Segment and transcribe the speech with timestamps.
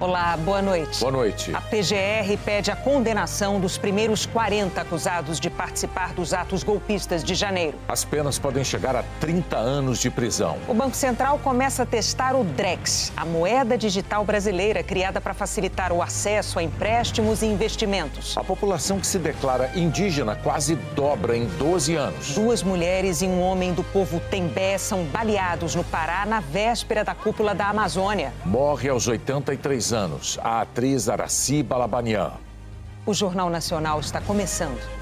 [0.00, 0.98] Olá, boa noite.
[0.98, 1.54] Boa noite.
[1.54, 7.34] A PGR pede a condenação dos primeiros 40 acusados de participar dos atos golpistas de
[7.34, 7.76] janeiro.
[7.86, 10.56] As penas podem chegar a 30 anos de prisão.
[10.66, 15.92] O Banco Central começa a testar o Drex, a moeda digital brasileira criada para facilitar
[15.92, 18.38] o acesso a empréstimos e investimentos.
[18.38, 22.34] A população que se declara indígena quase dobra em 12 anos.
[22.34, 27.14] Duas mulheres e um homem do povo Tembé são baleados no Pará na véspera da
[27.14, 28.32] cúpula da Amazônia.
[28.46, 32.32] Morre aos 83 anos, a atriz Araci Balabanian.
[33.06, 34.99] O Jornal Nacional está começando.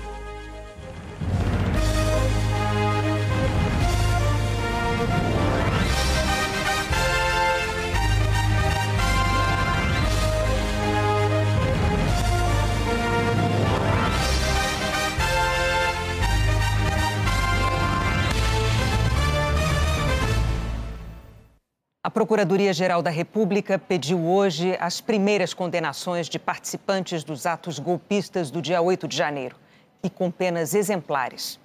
[22.08, 28.62] A Procuradoria-Geral da República pediu hoje as primeiras condenações de participantes dos atos golpistas do
[28.62, 29.56] dia 8 de janeiro
[30.02, 31.60] e com penas exemplares.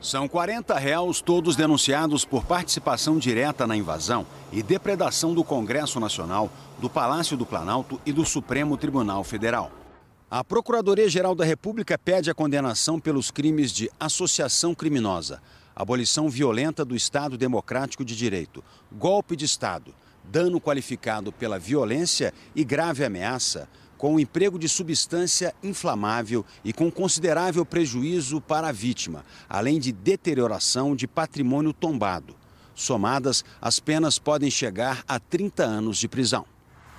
[0.00, 6.48] São 40 réus, todos denunciados por participação direta na invasão e depredação do Congresso Nacional,
[6.78, 9.70] do Palácio do Planalto e do Supremo Tribunal Federal.
[10.30, 15.42] A Procuradoria-Geral da República pede a condenação pelos crimes de associação criminosa,
[15.80, 22.62] abolição violenta do Estado Democrático de Direito, golpe de Estado, dano qualificado pela violência e
[22.64, 29.24] grave ameaça, com o emprego de substância inflamável e com considerável prejuízo para a vítima,
[29.48, 32.34] além de deterioração de patrimônio tombado.
[32.74, 36.46] Somadas, as penas podem chegar a 30 anos de prisão.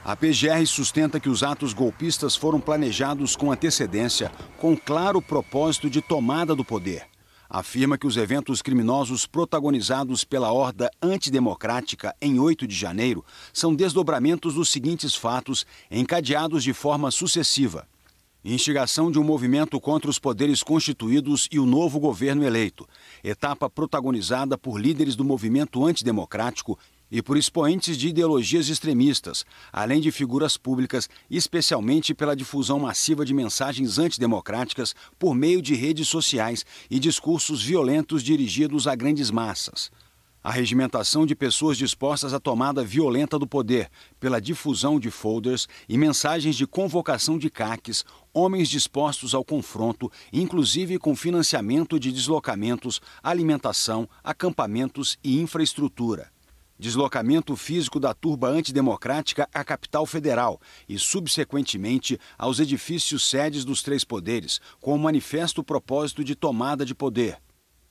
[0.04, 6.02] A PGR sustenta que os atos golpistas foram planejados com antecedência, com claro propósito de
[6.02, 7.11] tomada do poder
[7.52, 14.54] afirma que os eventos criminosos protagonizados pela horda antidemocrática em 8 de janeiro são desdobramentos
[14.54, 17.86] dos seguintes fatos encadeados de forma sucessiva.
[18.44, 22.88] Instigação de um movimento contra os poderes constituídos e o novo governo eleito,
[23.24, 26.80] etapa protagonizada por líderes do movimento antidemocrático
[27.12, 33.34] e por expoentes de ideologias extremistas, além de figuras públicas, especialmente pela difusão massiva de
[33.34, 39.92] mensagens antidemocráticas por meio de redes sociais e discursos violentos dirigidos a grandes massas.
[40.44, 46.00] A regimentação de pessoas dispostas à tomada violenta do poder, pela difusão de folders e
[46.00, 54.10] mensagens de convocação de caques, homens dispostos ao confronto, inclusive com financiamento de deslocamentos, alimentação,
[54.24, 56.32] acampamentos e infraestrutura
[56.82, 60.60] deslocamento físico da turba antidemocrática à capital federal
[60.90, 66.96] e, subsequentemente, aos edifícios sedes dos três poderes, com o manifesto propósito de tomada de
[66.96, 67.38] poder.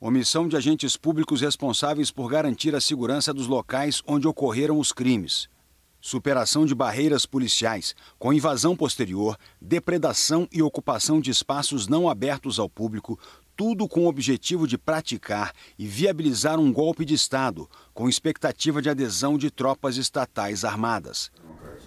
[0.01, 5.49] Omissão de agentes públicos responsáveis por garantir a segurança dos locais onde ocorreram os crimes.
[6.01, 12.69] Superação de barreiras policiais, com invasão posterior, depredação e ocupação de espaços não abertos ao
[12.69, 13.21] público,
[13.61, 18.89] tudo com o objetivo de praticar e viabilizar um golpe de Estado, com expectativa de
[18.89, 21.31] adesão de tropas estatais armadas.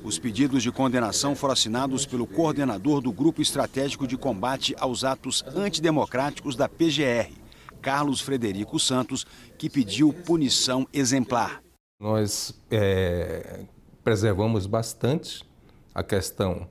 [0.03, 5.43] Os pedidos de condenação foram assinados pelo coordenador do Grupo Estratégico de Combate aos Atos
[5.47, 7.33] Antidemocráticos da PGR,
[7.81, 9.25] Carlos Frederico Santos,
[9.57, 11.63] que pediu punição exemplar.
[11.99, 13.61] Nós é,
[14.03, 15.43] preservamos bastante
[15.91, 16.69] a questão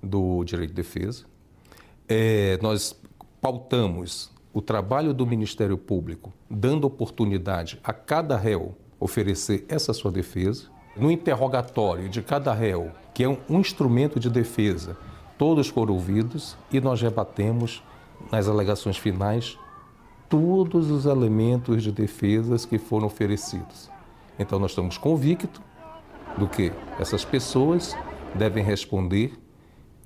[0.00, 1.24] do direito de defesa.
[2.08, 2.94] É, nós
[3.40, 10.68] pautamos o trabalho do Ministério Público, dando oportunidade a cada réu oferecer essa sua defesa.
[10.96, 14.96] No interrogatório de cada réu, que é um, instrumento de defesa,
[15.36, 17.82] todos foram ouvidos e nós rebatemos
[18.30, 19.58] nas alegações finais
[20.28, 23.90] todos os elementos de defesas que foram oferecidos.
[24.38, 25.60] Então nós estamos convictos
[26.38, 27.96] do que essas pessoas
[28.36, 29.36] devem responder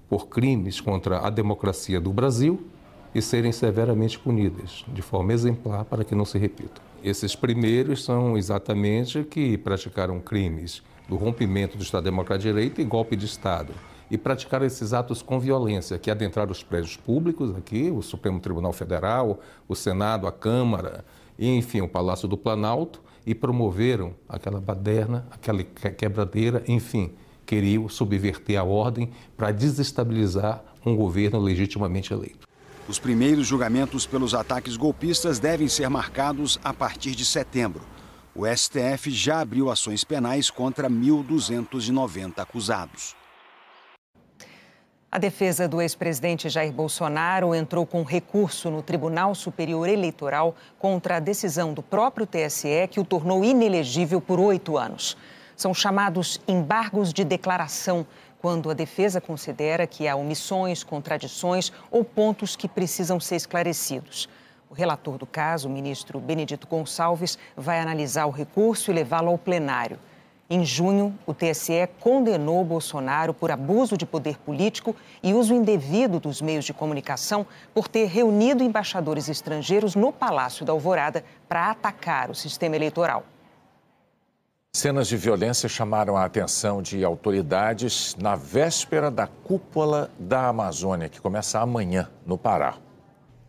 [0.09, 2.67] por crimes contra a democracia do Brasil
[3.15, 6.83] e serem severamente punidas, de forma exemplar, para que não se repitam.
[7.03, 12.85] Esses primeiros são exatamente que praticaram crimes do rompimento do Estado Democrático de Direito e
[12.85, 13.73] golpe de Estado.
[14.11, 18.73] E praticaram esses atos com violência, que adentraram os prédios públicos aqui, o Supremo Tribunal
[18.73, 21.05] Federal, o Senado, a Câmara,
[21.39, 27.13] e, enfim, o Palácio do Planalto, e promoveram aquela baderna, aquela quebradeira, enfim,
[27.45, 32.48] queriam subverter a ordem para desestabilizar um governo legitimamente eleito.
[32.89, 37.83] Os primeiros julgamentos pelos ataques golpistas devem ser marcados a partir de setembro.
[38.35, 43.15] O STF já abriu ações penais contra 1.290 acusados.
[45.13, 51.21] A defesa do ex-presidente Jair Bolsonaro entrou com recurso no Tribunal Superior Eleitoral contra a
[51.21, 55.15] decisão do próprio TSE que o tornou inelegível por oito anos.
[55.57, 58.07] São chamados embargos de declaração
[58.41, 64.29] quando a defesa considera que há omissões, contradições ou pontos que precisam ser esclarecidos.
[64.71, 69.39] O relator do caso, o ministro Benedito Gonçalves, vai analisar o recurso e levá-lo ao
[69.39, 69.99] plenário.
[70.51, 76.41] Em junho, o TSE condenou Bolsonaro por abuso de poder político e uso indevido dos
[76.41, 82.35] meios de comunicação por ter reunido embaixadores estrangeiros no Palácio da Alvorada para atacar o
[82.35, 83.25] sistema eleitoral.
[84.79, 91.21] Cenas de violência chamaram a atenção de autoridades na véspera da cúpula da Amazônia, que
[91.21, 92.77] começa amanhã, no Pará.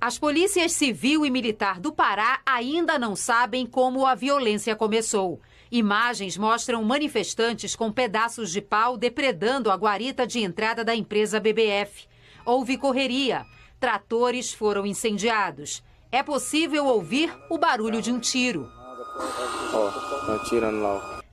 [0.01, 5.39] As polícias civil e militar do Pará ainda não sabem como a violência começou.
[5.71, 12.07] Imagens mostram manifestantes com pedaços de pau depredando a guarita de entrada da empresa BBF.
[12.43, 13.45] Houve correria.
[13.79, 15.83] Tratores foram incendiados.
[16.11, 18.67] É possível ouvir o barulho de um tiro.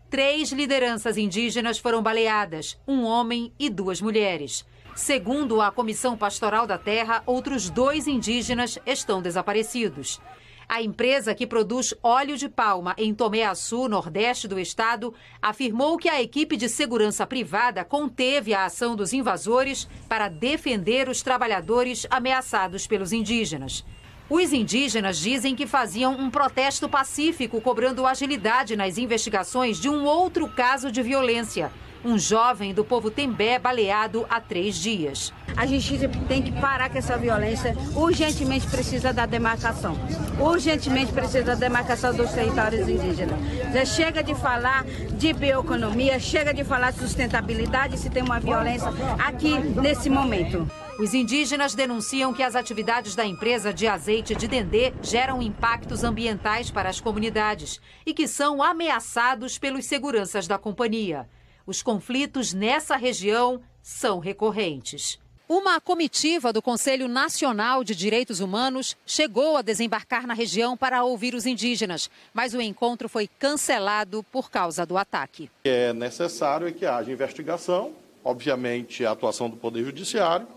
[0.08, 4.64] Três lideranças indígenas foram baleadas: um homem e duas mulheres.
[4.94, 10.20] Segundo a Comissão Pastoral da Terra, outros dois indígenas estão desaparecidos.
[10.69, 16.20] A empresa que produz óleo de palma em Tomé-Açu, nordeste do estado, afirmou que a
[16.20, 23.12] equipe de segurança privada conteve a ação dos invasores para defender os trabalhadores ameaçados pelos
[23.12, 23.85] indígenas.
[24.28, 30.49] Os indígenas dizem que faziam um protesto pacífico cobrando agilidade nas investigações de um outro
[30.49, 31.70] caso de violência
[32.06, 35.32] um jovem do povo Tembé baleado há três dias.
[35.56, 37.76] A justiça tem que parar com essa violência.
[37.96, 39.96] Urgentemente precisa da demarcação.
[40.38, 43.38] Urgentemente precisa da demarcação dos territórios indígenas.
[43.73, 48.88] Já chega de falar de bioeconomia, chega de falar de sustentabilidade se tem uma violência
[49.19, 50.70] aqui nesse momento.
[50.99, 56.71] Os indígenas denunciam que as atividades da empresa de azeite de dendê geram impactos ambientais
[56.71, 61.29] para as comunidades e que são ameaçados pelos seguranças da companhia.
[61.67, 65.19] Os conflitos nessa região são recorrentes.
[65.47, 71.35] Uma comitiva do Conselho Nacional de Direitos Humanos chegou a desembarcar na região para ouvir
[71.35, 75.51] os indígenas, mas o encontro foi cancelado por causa do ataque.
[75.63, 77.93] É necessário que haja investigação,
[78.25, 80.49] obviamente a atuação do Poder Judiciário,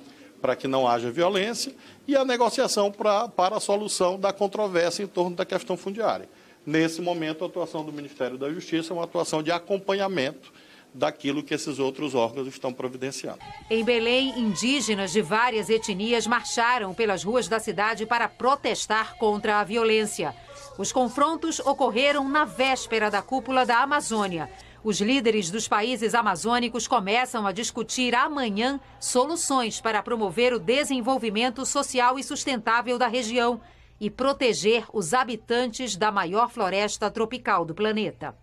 [0.42, 1.74] para que não haja violência,
[2.08, 6.30] e a negociação pra, para a solução da controvérsia em torno da questão fundiária.
[6.66, 10.52] Nesse momento, a atuação do Ministério da Justiça é uma atuação de acompanhamento
[10.94, 13.40] daquilo que esses outros órgãos estão providenciando.
[13.70, 19.64] Em Belém, indígenas de várias etnias marcharam pelas ruas da cidade para protestar contra a
[19.64, 20.36] violência.
[20.78, 24.50] Os confrontos ocorreram na véspera da cúpula da Amazônia.
[24.82, 32.18] Os líderes dos países amazônicos começam a discutir amanhã soluções para promover o desenvolvimento social
[32.18, 33.60] e sustentável da região
[34.00, 38.34] e proteger os habitantes da maior floresta tropical do planeta.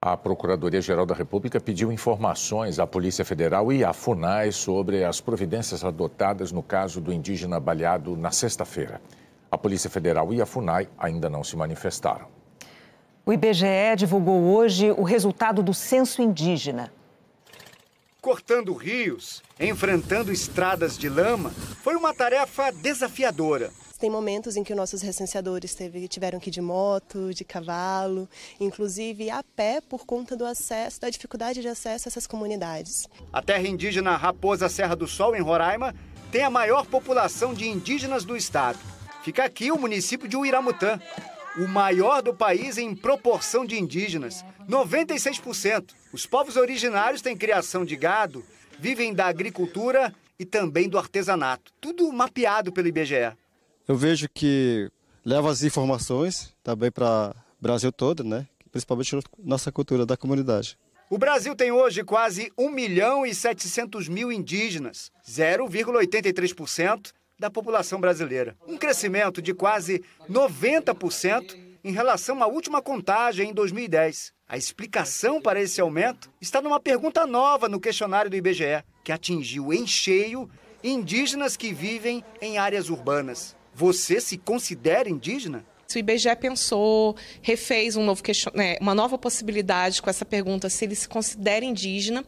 [0.00, 5.84] A Procuradoria-Geral da República pediu informações à Polícia Federal e à FUNAI sobre as providências
[5.84, 9.02] adotadas no caso do indígena baleado na sexta-feira.
[9.50, 12.41] A Polícia Federal e a FUNAI ainda não se manifestaram.
[13.24, 16.92] O IBGE divulgou hoje o resultado do censo indígena.
[18.20, 21.50] Cortando rios, enfrentando estradas de lama,
[21.82, 23.70] foi uma tarefa desafiadora
[24.02, 28.28] tem momentos em que nossos recenseadores teve, tiveram que ir de moto, de cavalo,
[28.58, 33.06] inclusive a pé por conta do acesso, da dificuldade de acesso a essas comunidades.
[33.32, 35.94] A terra indígena Raposa Serra do Sol, em Roraima,
[36.32, 38.80] tem a maior população de indígenas do estado.
[39.22, 40.98] Fica aqui o município de Uiramutã,
[41.56, 45.92] o maior do país em proporção de indígenas, 96%.
[46.12, 48.44] Os povos originários têm criação de gado,
[48.78, 51.72] vivem da agricultura e também do artesanato.
[51.80, 53.36] Tudo mapeado pelo IBGE
[53.86, 54.90] eu vejo que
[55.24, 58.46] leva as informações também para o Brasil todo, né?
[58.70, 60.78] principalmente nossa cultura da comunidade.
[61.10, 67.12] O Brasil tem hoje quase 1 milhão e 700 mil indígenas, 0,83%
[67.42, 68.56] da população brasileira.
[68.68, 74.32] Um crescimento de quase 90% em relação à última contagem em 2010.
[74.48, 79.72] A explicação para esse aumento está numa pergunta nova no questionário do IBGE, que atingiu
[79.72, 80.48] em cheio
[80.84, 83.56] indígenas que vivem em áreas urbanas.
[83.74, 85.64] Você se considera indígena?
[85.96, 88.52] O IBGE pensou, refez um novo question...
[88.54, 92.24] Né, uma nova possibilidade com essa pergunta se ele se considera indígena,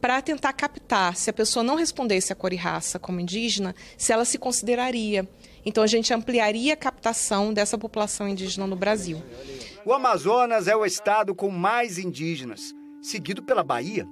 [0.00, 4.12] para tentar captar se a pessoa não respondesse a cor e raça como indígena, se
[4.12, 5.28] ela se consideraria.
[5.64, 9.22] Então a gente ampliaria a captação dessa população indígena no Brasil.
[9.84, 14.06] O Amazonas é o estado com mais indígenas, seguido pela Bahia.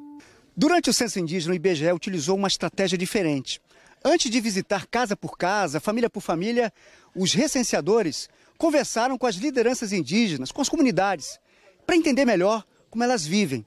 [0.57, 3.61] Durante o censo indígena, o IBGE utilizou uma estratégia diferente.
[4.05, 6.73] Antes de visitar casa por casa, família por família,
[7.15, 8.29] os recenseadores
[8.63, 11.41] conversaram com as lideranças indígenas, com as comunidades,
[11.85, 13.67] para entender melhor como elas vivem.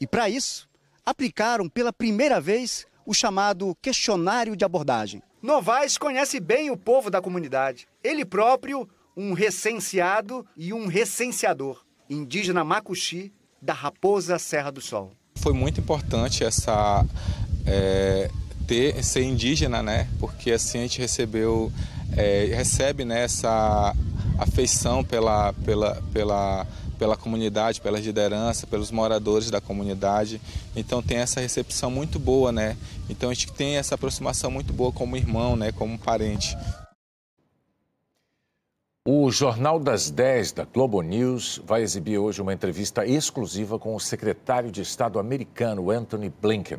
[0.00, 0.66] E para isso,
[1.04, 5.22] aplicaram pela primeira vez o chamado questionário de abordagem.
[5.42, 7.86] Novaes conhece bem o povo da comunidade.
[8.02, 15.12] Ele próprio, um recenseado e um recenseador, indígena Macuxi, da Raposa Serra do Sol.
[15.34, 17.04] Foi muito importante essa
[17.66, 18.30] é,
[18.66, 20.08] ter ser indígena, né?
[20.18, 21.70] Porque assim a gente recebeu,
[22.16, 23.94] é, recebe né, essa
[24.42, 26.66] afeição pela, pela, pela,
[26.98, 30.40] pela comunidade, pela liderança, pelos moradores da comunidade.
[30.76, 32.76] Então tem essa recepção muito boa, né?
[33.08, 35.72] Então a gente tem essa aproximação muito boa como irmão, né?
[35.72, 36.56] Como parente.
[39.04, 44.00] O Jornal das 10 da Globo News vai exibir hoje uma entrevista exclusiva com o
[44.00, 46.78] secretário de Estado americano Anthony Blinken.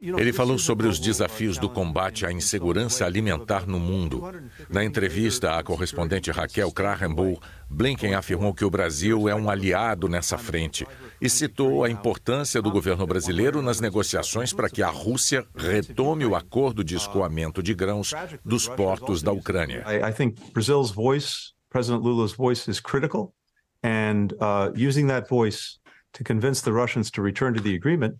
[0.00, 4.22] Ele falou sobre os desafios do combate à insegurança alimentar no mundo.
[4.70, 10.38] Na entrevista à correspondente Raquel Krahenbull, Blinken afirmou que o Brasil é um aliado nessa
[10.38, 10.86] frente
[11.20, 16.36] e citou a importância do governo brasileiro nas negociações para que a Rússia retome o
[16.36, 18.14] acordo de escoamento de grãos
[18.44, 19.84] dos portos da Ucrânia.
[19.88, 23.34] I, think Brazil's voice, President Lula's voice, is critical,
[23.82, 25.80] and uh, using that voice
[26.12, 28.14] to convince the Russians to return to the agreement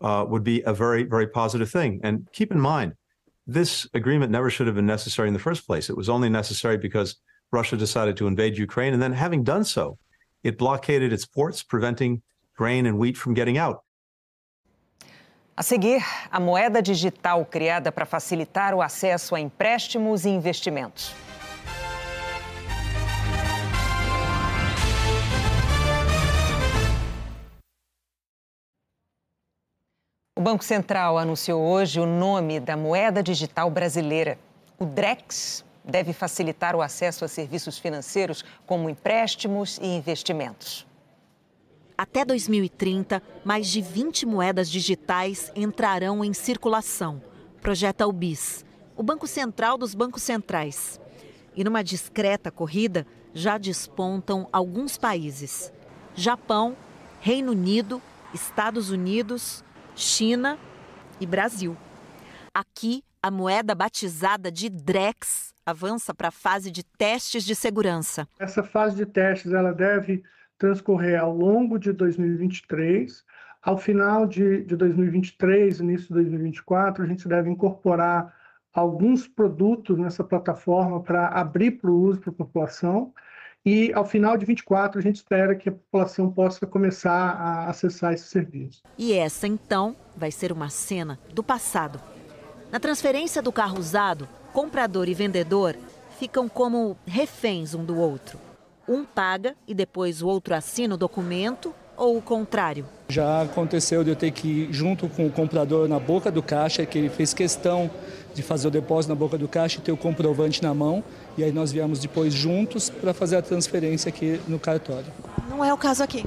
[0.00, 2.00] uh, would be a very, very positive thing.
[2.02, 2.94] And keep in mind,
[3.46, 5.90] this agreement never should have been necessary in the first place.
[5.90, 7.16] It was only necessary because
[7.52, 8.92] Russia decided to invade Ukraine.
[8.92, 9.98] And then, having done so,
[10.42, 12.22] it blockaded its ports, preventing
[12.56, 13.82] grain and wheat from getting out.
[15.56, 16.00] A seguir,
[16.32, 21.12] a moeda digital criada para facilitar o acesso a empréstimos e investimentos.
[30.40, 34.38] O Banco Central anunciou hoje o nome da moeda digital brasileira.
[34.78, 40.86] O DREX deve facilitar o acesso a serviços financeiros como empréstimos e investimentos.
[41.94, 47.22] Até 2030, mais de 20 moedas digitais entrarão em circulação,
[47.60, 48.64] projeta o BIS,
[48.96, 50.98] o Banco Central dos Bancos Centrais.
[51.54, 55.70] E numa discreta corrida, já despontam alguns países:
[56.14, 56.74] Japão,
[57.20, 58.00] Reino Unido,
[58.32, 59.62] Estados Unidos,
[60.00, 60.58] China
[61.20, 61.76] e Brasil.
[62.54, 68.26] Aqui, a moeda batizada de DREX avança para a fase de testes de segurança.
[68.38, 70.22] Essa fase de testes ela deve
[70.56, 73.24] transcorrer ao longo de 2023.
[73.62, 78.34] Ao final de, de 2023, início de 2024, a gente deve incorporar
[78.72, 83.12] alguns produtos nessa plataforma para abrir para o uso para a população.
[83.64, 88.14] E ao final de 24, a gente espera que a população possa começar a acessar
[88.14, 88.82] esse serviço.
[88.96, 92.00] E essa, então, vai ser uma cena do passado.
[92.72, 95.76] Na transferência do carro usado, comprador e vendedor
[96.18, 98.38] ficam como reféns um do outro.
[98.88, 102.86] Um paga e depois o outro assina o documento ou o contrário?
[103.10, 106.86] Já aconteceu de eu ter que ir junto com o comprador na boca do caixa,
[106.86, 107.90] que ele fez questão
[108.32, 111.04] de fazer o depósito na boca do caixa e ter o comprovante na mão.
[111.36, 115.12] E aí nós viemos depois juntos para fazer a transferência aqui no cartório.
[115.48, 116.24] Não é o caso aqui?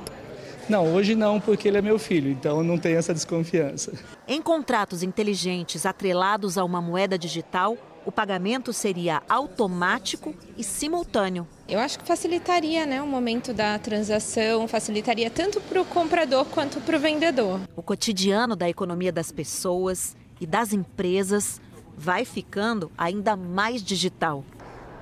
[0.69, 3.91] Não, hoje não, porque ele é meu filho, então não tem essa desconfiança.
[4.27, 11.47] Em contratos inteligentes atrelados a uma moeda digital, o pagamento seria automático e simultâneo.
[11.67, 16.79] Eu acho que facilitaria né, o momento da transação, facilitaria tanto para o comprador quanto
[16.81, 17.61] para o vendedor.
[17.75, 21.61] O cotidiano da economia das pessoas e das empresas
[21.95, 24.43] vai ficando ainda mais digital.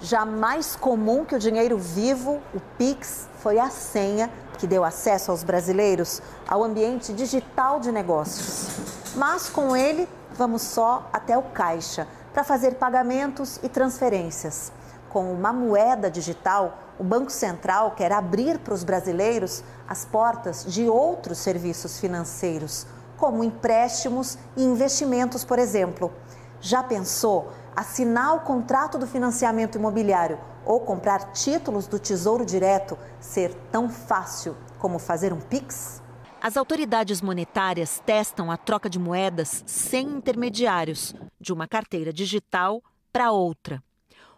[0.04, 5.30] Já mais comum que o dinheiro vivo, o Pix foi a senha que deu acesso
[5.30, 8.68] aos brasileiros ao ambiente digital de negócios.
[9.16, 14.72] Mas com ele, vamos só até o caixa para fazer pagamentos e transferências.
[15.08, 20.90] Com uma moeda digital, o Banco Central quer abrir para os brasileiros as portas de
[20.90, 26.12] outros serviços financeiros, como empréstimos e investimentos, por exemplo.
[26.60, 33.54] Já pensou assinar o contrato do financiamento imobiliário ou comprar títulos do Tesouro Direto ser
[33.72, 36.02] tão fácil como fazer um Pix?
[36.42, 42.82] As autoridades monetárias testam a troca de moedas sem intermediários, de uma carteira digital
[43.14, 43.84] para outra.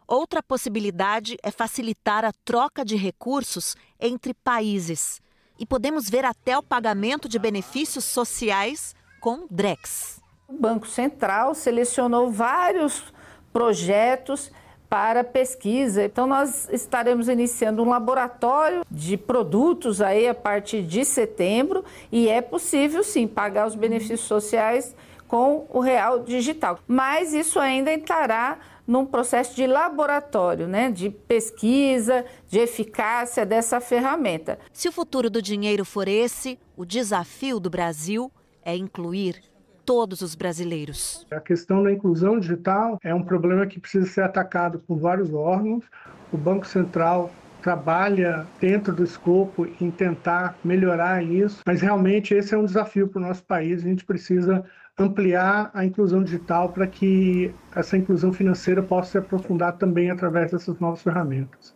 [0.06, 5.22] Outra possibilidade é facilitar a troca de recursos entre países.
[5.58, 10.22] E podemos ver até o pagamento de benefícios sociais com DREX.
[10.46, 13.14] O Banco Central selecionou vários
[13.54, 14.52] projetos
[14.90, 16.04] para pesquisa.
[16.04, 22.42] Então nós estaremos iniciando um laboratório de produtos aí a partir de setembro e é
[22.42, 24.96] possível sim pagar os benefícios sociais
[25.28, 26.78] com o real digital.
[26.88, 34.60] Mas isso ainda estará num processo de laboratório, né, de pesquisa, de eficácia dessa ferramenta.
[34.72, 38.32] Se o futuro do dinheiro for esse, o desafio do Brasil
[38.64, 39.42] é incluir
[39.86, 41.26] todos os brasileiros.
[41.32, 45.86] A questão da inclusão digital é um problema que precisa ser atacado por vários órgãos.
[46.32, 52.58] O Banco Central trabalha dentro do escopo em tentar melhorar isso, mas realmente esse é
[52.58, 53.84] um desafio para o nosso país.
[53.84, 54.66] A gente precisa
[54.98, 60.78] ampliar a inclusão digital para que essa inclusão financeira possa se aprofundar também através dessas
[60.80, 61.74] novas ferramentas.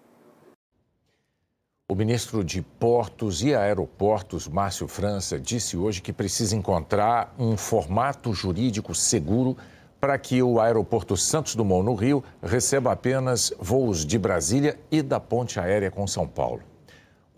[1.89, 8.34] O ministro de Portos e Aeroportos, Márcio França, disse hoje que precisa encontrar um formato
[8.34, 9.56] jurídico seguro
[9.98, 15.17] para que o aeroporto Santos Dumont, no Rio, receba apenas voos de Brasília e da
[15.17, 16.62] ponte aérea com São Paulo.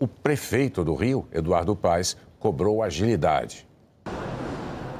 [0.00, 3.68] O prefeito do Rio, Eduardo Paes, cobrou agilidade.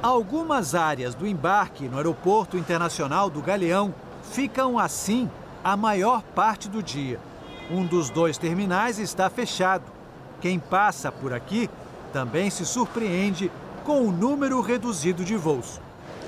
[0.01, 3.93] Algumas áreas do embarque no Aeroporto Internacional do Galeão
[4.23, 5.29] ficam assim
[5.61, 7.19] a maior parte do dia.
[7.71, 9.85] Um dos dois terminais está fechado.
[10.41, 11.69] Quem passa por aqui
[12.11, 13.49] também se surpreende
[13.85, 15.79] com o número reduzido de voos.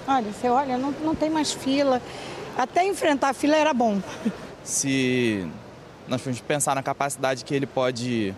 [0.07, 2.01] Olha, você olha, não, não tem mais fila.
[2.57, 4.01] Até enfrentar a fila era bom.
[4.63, 5.45] Se
[6.07, 8.33] nós formos pensar na capacidade que ele pode,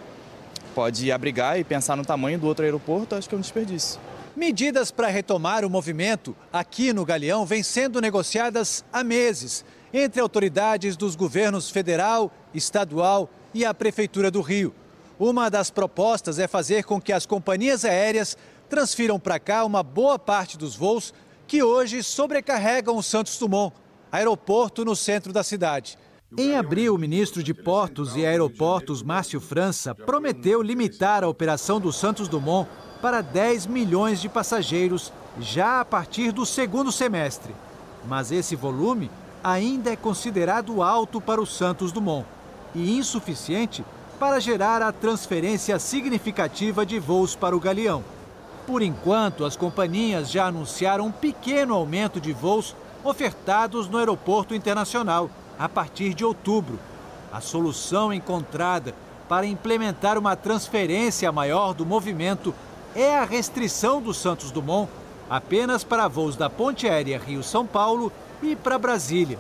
[0.74, 4.00] pode abrigar e pensar no tamanho do outro aeroporto, acho que é um desperdício.
[4.36, 9.64] Medidas para retomar o movimento aqui no Galeão vêm sendo negociadas há meses
[9.98, 14.76] entre autoridades dos governos federal, estadual e a Prefeitura do Rio.
[15.18, 18.38] Uma das propostas é fazer com que as companhias aéreas
[18.70, 21.14] transfiram para cá uma boa parte dos voos
[21.48, 23.74] que hoje sobrecarregam o Santos Dumont,
[24.12, 25.98] aeroporto no centro da cidade.
[26.38, 31.94] Em abril, o ministro de Portos e Aeroportos, Márcio França, prometeu limitar a operação do
[31.94, 32.70] Santos Dumont
[33.02, 37.56] para 10 milhões de passageiros já a partir do segundo semestre.
[38.06, 39.10] Mas esse volume
[39.46, 42.26] ainda é considerado alto para o Santos Dumont
[42.74, 43.86] e insuficiente
[44.20, 48.04] para gerar a transferência significativa de voos para o Galeão.
[48.66, 55.30] Por enquanto, as companhias já anunciaram um pequeno aumento de voos ofertados no aeroporto internacional
[55.60, 56.80] a partir de outubro.
[57.32, 58.96] A solução encontrada
[59.30, 62.52] para implementar uma transferência maior do movimento
[62.96, 64.90] é a restrição do Santos Dumont
[65.30, 69.40] apenas para voos da Ponte Aérea Rio-São Paulo e para Brasília.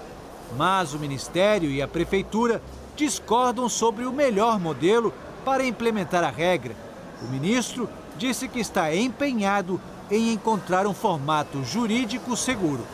[0.58, 2.62] Mas o Ministério e a Prefeitura
[2.95, 6.75] discordam sobre o melhor modelo para implementar a regra.
[7.21, 9.79] O ministro disse que está empenhado
[10.10, 12.86] em encontrar um formato jurídico seguro.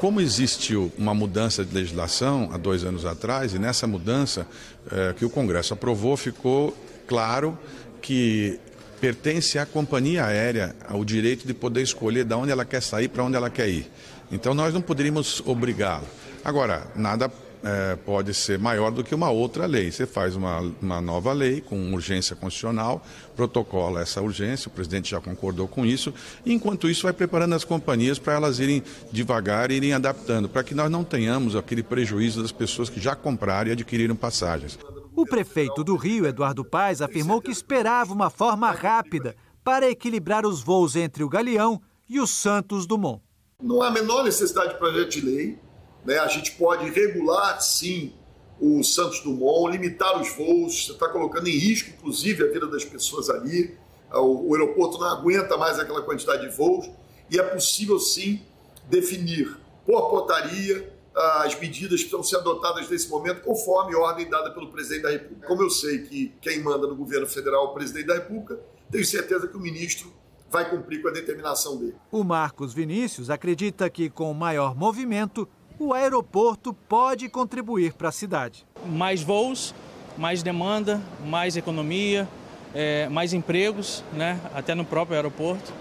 [0.00, 4.46] Como existiu uma mudança de legislação há dois anos atrás, e nessa mudança
[4.92, 7.58] eh, que o Congresso aprovou, ficou claro
[8.00, 8.60] que
[9.00, 13.24] pertence à companhia aérea o direito de poder escolher de onde ela quer sair para
[13.24, 13.90] onde ela quer ir.
[14.30, 16.06] Então nós não poderíamos obrigá-lo.
[16.44, 17.30] Agora, nada
[17.62, 19.90] é, pode ser maior do que uma outra lei.
[19.90, 25.20] Você faz uma, uma nova lei com urgência constitucional, protocola essa urgência, o presidente já
[25.20, 26.12] concordou com isso,
[26.44, 30.74] e enquanto isso vai preparando as companhias para elas irem devagar, irem adaptando, para que
[30.74, 34.78] nós não tenhamos aquele prejuízo das pessoas que já compraram e adquiriram passagens.
[35.14, 40.62] O prefeito do Rio, Eduardo Paes, afirmou que esperava uma forma rápida para equilibrar os
[40.62, 43.20] voos entre o Galeão e o Santos Dumont.
[43.60, 45.58] Não há a menor necessidade de projeto de lei.
[46.04, 46.16] Né?
[46.16, 48.14] A gente pode regular, sim,
[48.60, 50.86] o Santos Dumont, limitar os voos.
[50.86, 53.76] Você está colocando em risco, inclusive, a vida das pessoas ali.
[54.12, 56.88] O, o aeroporto não aguenta mais aquela quantidade de voos.
[57.28, 58.40] E é possível, sim,
[58.88, 60.96] definir por portaria
[61.42, 65.48] as medidas que estão sendo adotadas nesse momento, conforme ordem dada pelo presidente da República.
[65.48, 69.04] Como eu sei que quem manda no governo federal é o presidente da República, tenho
[69.04, 70.12] certeza que o ministro
[70.50, 71.96] vai cumprir com a determinação dele.
[72.10, 78.66] O Marcos Vinícius acredita que, com maior movimento, o aeroporto pode contribuir para a cidade.
[78.86, 79.74] Mais voos,
[80.16, 82.28] mais demanda, mais economia,
[82.74, 85.72] é, mais empregos, né, até no próprio aeroporto.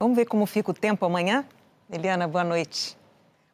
[0.00, 1.46] Vamos ver como fica o tempo amanhã?
[1.90, 2.98] Eliana, boa noite.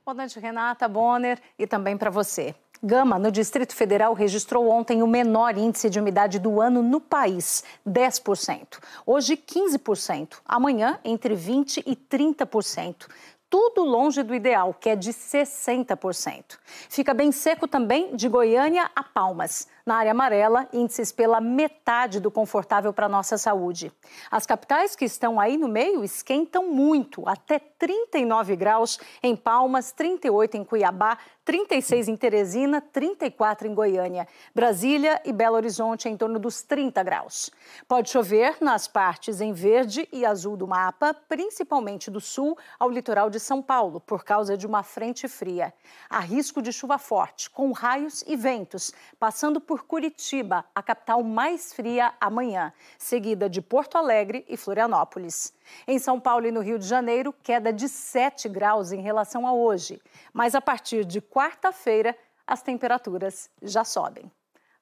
[0.04, 2.54] Boa noite, Renata Bonner, e também para você.
[2.84, 7.62] Gama, no Distrito Federal, registrou ontem o menor índice de umidade do ano no país,
[7.88, 8.80] 10%.
[9.06, 10.38] Hoje, 15%.
[10.44, 13.06] Amanhã, entre 20% e 30%
[13.48, 16.58] tudo longe do ideal, que é de 60%.
[16.88, 19.68] Fica bem seco também de Goiânia a Palmas.
[19.84, 23.92] Na área amarela, índices pela metade do confortável para nossa saúde.
[24.30, 30.56] As capitais que estão aí no meio esquentam muito, até 39 graus em Palmas, 38
[30.56, 34.28] em Cuiabá, 36 em Teresina, 34 em Goiânia.
[34.54, 37.50] Brasília e Belo Horizonte em torno dos 30 graus.
[37.88, 43.28] Pode chover nas partes em verde e azul do mapa, principalmente do sul ao litoral
[43.28, 45.74] de São Paulo, por causa de uma frente fria.
[46.08, 51.22] Há risco de chuva forte, com raios e ventos, passando por por Curitiba, a capital
[51.22, 55.54] mais fria, amanhã, seguida de Porto Alegre e Florianópolis.
[55.88, 59.54] Em São Paulo e no Rio de Janeiro, queda de 7 graus em relação a
[59.54, 59.98] hoje.
[60.30, 62.14] Mas a partir de quarta-feira,
[62.46, 64.30] as temperaturas já sobem.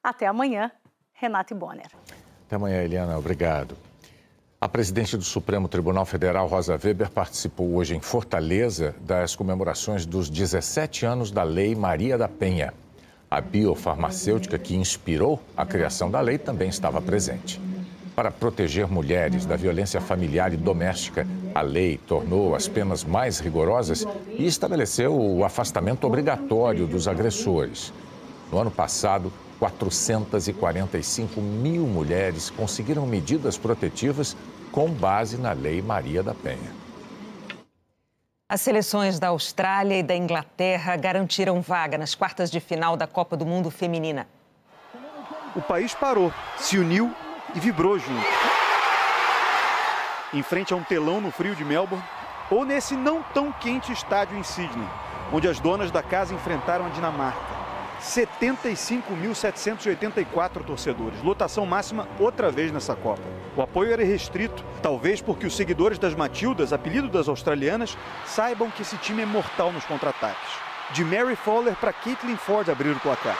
[0.03, 0.73] Até amanhã,
[1.13, 1.87] Renata Bonner.
[2.47, 3.17] Até amanhã, Eliana.
[3.17, 3.77] Obrigado.
[4.61, 10.29] A presidente do Supremo Tribunal Federal, Rosa Weber, participou hoje em Fortaleza das comemorações dos
[10.29, 12.75] 17 anos da Lei Maria da Penha.
[13.33, 17.61] A biofarmacêutica que inspirou a criação da lei também estava presente.
[18.17, 24.05] Para proteger mulheres da violência familiar e doméstica, a lei tornou as penas mais rigorosas
[24.37, 27.93] e estabeleceu o afastamento obrigatório dos agressores.
[28.51, 34.37] No ano passado, 445 mil mulheres conseguiram medidas protetivas
[34.73, 36.80] com base na Lei Maria da Penha.
[38.51, 43.37] As seleções da Austrália e da Inglaterra garantiram vaga nas quartas de final da Copa
[43.37, 44.27] do Mundo Feminina.
[45.55, 47.15] O país parou, se uniu
[47.55, 48.27] e vibrou junto.
[50.35, 52.05] Em frente a um telão no frio de Melbourne,
[52.51, 54.89] ou nesse não tão quente estádio em Sydney,
[55.33, 57.61] onde as donas da casa enfrentaram a Dinamarca.
[58.03, 63.23] 75.784 torcedores, lotação máxima outra vez nessa Copa.
[63.61, 67.95] O apoio era restrito, talvez porque os seguidores das Matildas, apelido das australianas,
[68.25, 70.49] saibam que esse time é mortal nos contra-ataques.
[70.93, 73.37] De Mary Fowler para Caitlin Ford abrir o placar.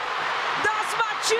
[0.63, 1.39] Das Matildas!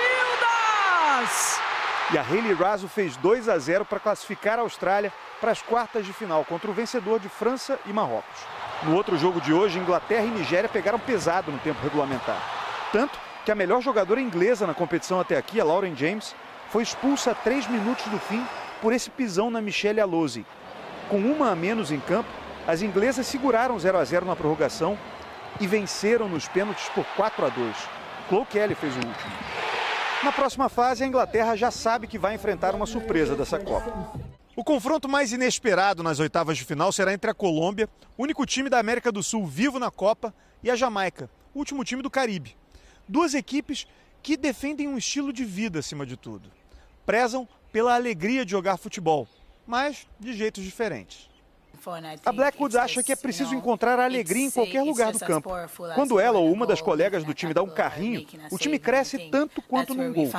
[2.12, 6.04] E a Hayley Raso fez 2 a 0 para classificar a Austrália para as quartas
[6.04, 8.40] de final contra o vencedor de França e Marrocos.
[8.82, 12.42] No outro jogo de hoje, Inglaterra e Nigéria pegaram pesado no tempo regulamentar.
[12.90, 16.34] Tanto que a melhor jogadora inglesa na competição até aqui, a Lauren James,
[16.68, 18.44] foi expulsa a três minutos do fim
[18.82, 20.44] por esse pisão na Michelle Alozzi.
[21.08, 22.28] Com uma a menos em campo,
[22.66, 24.98] as inglesas seguraram 0 a 0 na prorrogação
[25.60, 27.76] e venceram nos pênaltis por 4 a 2.
[28.28, 29.32] Chloe Kelly fez o último.
[30.24, 34.12] Na próxima fase, a Inglaterra já sabe que vai enfrentar uma surpresa dessa Copa.
[34.54, 38.78] O confronto mais inesperado nas oitavas de final será entre a Colômbia, único time da
[38.78, 42.56] América do Sul vivo na Copa, e a Jamaica, último time do Caribe.
[43.08, 43.86] Duas equipes
[44.22, 46.50] que defendem um estilo de vida acima de tudo.
[47.04, 49.26] Prezam pela alegria de jogar futebol,
[49.66, 51.30] mas de jeitos diferentes.
[52.24, 55.50] A Blackwood acha que é preciso encontrar a alegria em qualquer lugar do campo.
[55.96, 59.60] Quando ela ou uma das colegas do time dá um carrinho, o time cresce tanto
[59.62, 60.30] quanto num gol.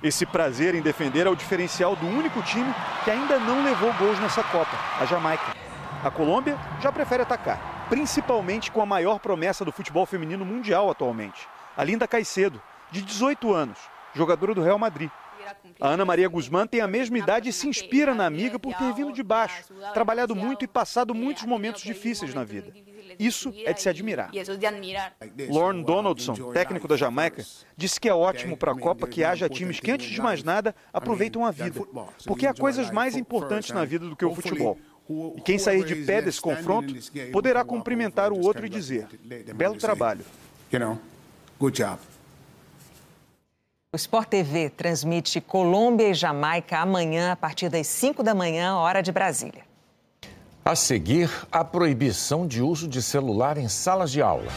[0.00, 4.20] Esse prazer em defender é o diferencial do único time que ainda não levou gols
[4.20, 5.56] nessa Copa, a Jamaica.
[6.04, 11.48] A Colômbia já prefere atacar principalmente com a maior promessa do futebol feminino mundial atualmente,
[11.76, 13.78] a Linda Caicedo, de 18 anos,
[14.14, 15.10] jogadora do Real Madrid.
[15.80, 18.92] A Ana Maria Guzmán tem a mesma idade e se inspira na amiga por ter
[18.94, 22.72] vindo de baixo, trabalhado muito e passado muitos momentos difíceis na vida.
[23.18, 24.30] Isso é de se admirar.
[25.48, 27.44] Lorne Donaldson, técnico da Jamaica,
[27.76, 30.74] disse que é ótimo para a Copa que haja times que, antes de mais nada,
[30.92, 31.80] aproveitam a vida.
[32.24, 34.78] Porque há coisas mais importantes na vida do que o futebol.
[35.36, 36.92] E quem sair de pé desse confronto
[37.32, 39.06] poderá cumprimentar o outro e dizer:
[39.54, 40.24] belo trabalho.
[43.96, 49.02] O Sport TV transmite Colômbia e Jamaica amanhã, a partir das 5 da manhã, hora
[49.02, 49.62] de Brasília.
[50.62, 54.52] A seguir, a proibição de uso de celular em salas de aula.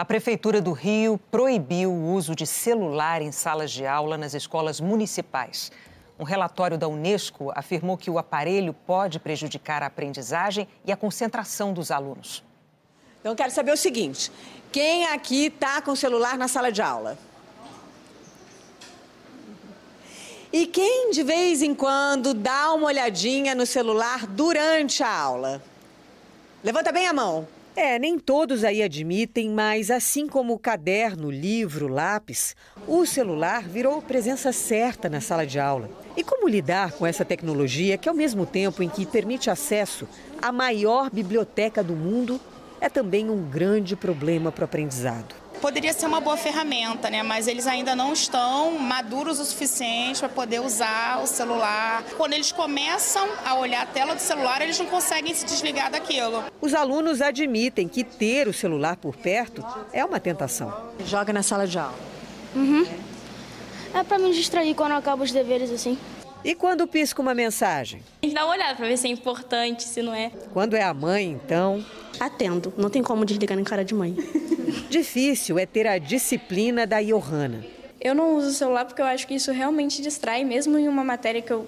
[0.00, 4.80] A Prefeitura do Rio proibiu o uso de celular em salas de aula nas escolas
[4.80, 5.70] municipais.
[6.18, 11.72] Um relatório da Unesco afirmou que o aparelho pode prejudicar a aprendizagem e a concentração
[11.72, 12.42] dos alunos.
[13.20, 14.32] Então, quero saber o seguinte:
[14.72, 17.16] quem aqui está com o celular na sala de aula?
[20.52, 25.62] E quem de vez em quando dá uma olhadinha no celular durante a aula?
[26.64, 27.46] Levanta bem a mão.
[27.80, 32.56] É, nem todos aí admitem, mas assim como o caderno, livro, lápis,
[32.88, 35.88] o celular virou presença certa na sala de aula.
[36.16, 40.08] E como lidar com essa tecnologia que, ao mesmo tempo em que permite acesso
[40.42, 42.40] à maior biblioteca do mundo,
[42.80, 45.32] é também um grande problema para o aprendizado?
[45.60, 47.22] Poderia ser uma boa ferramenta, né?
[47.22, 52.02] Mas eles ainda não estão maduros o suficiente para poder usar o celular.
[52.16, 56.44] Quando eles começam a olhar a tela do celular, eles não conseguem se desligar daquilo.
[56.60, 60.72] Os alunos admitem que ter o celular por perto é uma tentação.
[61.04, 61.98] Joga na sala de aula.
[62.54, 62.86] Uhum.
[63.94, 65.98] É para me distrair quando eu acabo os deveres assim.
[66.44, 68.00] E quando pisca uma mensagem?
[68.22, 70.30] A gente dá uma olhada para ver se é importante, se não é.
[70.52, 71.84] Quando é a mãe, então.
[72.20, 74.16] Atendo, não tem como desligar na cara de mãe.
[74.88, 77.64] Difícil é ter a disciplina da Johanna.
[78.00, 81.02] Eu não uso o celular porque eu acho que isso realmente distrai, mesmo em uma
[81.02, 81.66] matéria que eu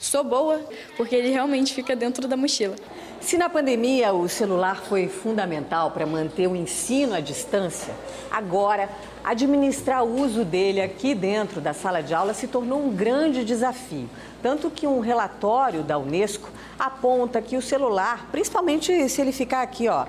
[0.00, 0.64] Sou boa,
[0.96, 2.74] porque ele realmente fica dentro da mochila.
[3.20, 7.92] Se na pandemia o celular foi fundamental para manter o ensino à distância,
[8.30, 8.88] agora
[9.22, 14.08] administrar o uso dele aqui dentro da sala de aula se tornou um grande desafio.
[14.42, 19.86] Tanto que um relatório da Unesco aponta que o celular, principalmente se ele ficar aqui,
[19.86, 20.06] ó,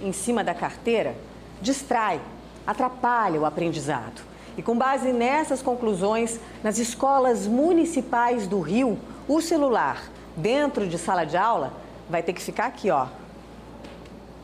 [0.00, 1.16] em cima da carteira,
[1.60, 2.20] distrai,
[2.64, 4.22] atrapalha o aprendizado.
[4.56, 11.24] E com base nessas conclusões, nas escolas municipais do Rio, o celular dentro de sala
[11.24, 11.72] de aula
[12.08, 13.06] vai ter que ficar aqui, ó,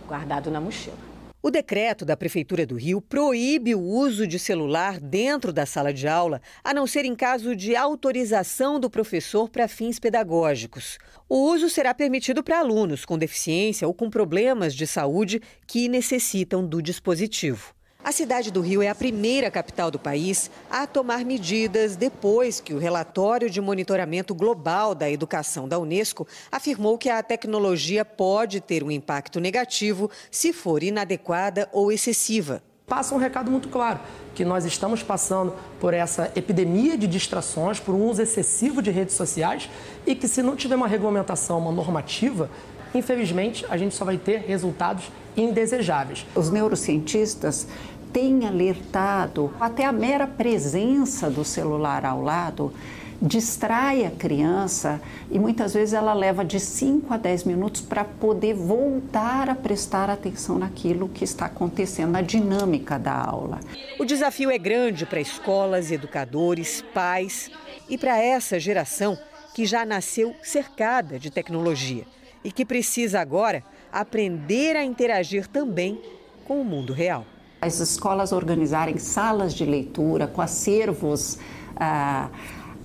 [0.07, 1.09] guardado na mochila.
[1.41, 6.09] O decreto da Prefeitura do Rio proíbe o uso de celular dentro da sala de
[6.09, 10.99] aula, a não ser em caso de autorização do professor para fins pedagógicos.
[11.29, 16.67] O uso será permitido para alunos com deficiência ou com problemas de saúde que necessitam
[16.67, 17.78] do dispositivo.
[18.09, 22.73] A cidade do Rio é a primeira capital do país a tomar medidas depois que
[22.73, 28.83] o relatório de monitoramento global da educação da Unesco afirmou que a tecnologia pode ter
[28.83, 32.63] um impacto negativo se for inadequada ou excessiva.
[32.87, 34.01] Passa um recado muito claro,
[34.35, 39.17] que nós estamos passando por essa epidemia de distrações, por um uso excessivo de redes
[39.17, 39.69] sociais
[40.07, 42.49] e que se não tiver uma regulamentação, uma normativa,
[42.95, 46.27] infelizmente a gente só vai ter resultados indesejáveis.
[46.35, 47.69] Os neurocientistas
[48.13, 52.73] têm alertado até a mera presença do celular ao lado
[53.21, 58.55] distrai a criança e muitas vezes ela leva de 5 a 10 minutos para poder
[58.55, 63.59] voltar a prestar atenção naquilo que está acontecendo, na dinâmica da aula.
[63.99, 67.51] O desafio é grande para escolas, educadores, pais
[67.89, 69.19] e para essa geração
[69.53, 72.05] que já nasceu cercada de tecnologia
[72.45, 76.01] e que precisa agora aprender a interagir também
[76.47, 77.27] com o mundo real.
[77.61, 81.39] As escolas organizarem salas de leitura com acervos
[81.77, 82.31] ah,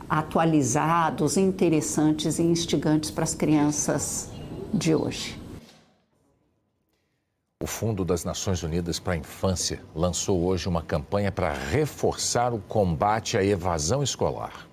[0.10, 4.30] atualizados, interessantes e instigantes para as crianças
[4.74, 5.40] de hoje.
[7.62, 12.60] O Fundo das Nações Unidas para a Infância lançou hoje uma campanha para reforçar o
[12.60, 14.68] combate à evasão escolar.